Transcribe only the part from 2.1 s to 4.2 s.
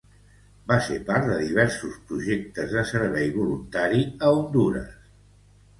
projectes de servici voluntari